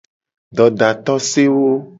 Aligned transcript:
Dodatosewo. 0.57 1.69